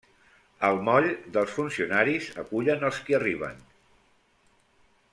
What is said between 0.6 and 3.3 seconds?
Al moll, dels funcionaris acullen els qui